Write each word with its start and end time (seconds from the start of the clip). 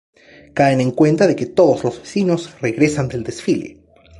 Caen 0.55 0.81
en 0.81 0.89
cuenta 0.89 1.27
de 1.27 1.35
que 1.35 1.45
todos 1.45 1.83
los 1.83 1.99
vecinos 2.01 2.59
regresan 2.59 3.07
del 3.07 3.21
desfile. 3.23 3.83